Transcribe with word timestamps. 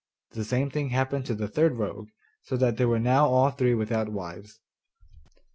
The 0.31 0.43
same 0.43 0.71
thing 0.71 0.89
happened 0.89 1.27
to 1.27 1.35
the 1.35 1.47
third 1.47 1.73
rogue, 1.75 2.07
so 2.41 2.57
that 2.57 2.77
they 2.77 2.85
were 2.85 2.97
now 2.97 3.27
all 3.27 3.51
three 3.51 3.75
without 3.75 4.09
wives. 4.09 4.59